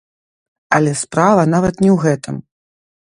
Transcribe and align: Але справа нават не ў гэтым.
Але 0.77 0.93
справа 1.03 1.43
нават 1.55 1.75
не 1.85 1.89
ў 1.95 1.99
гэтым. 2.09 2.35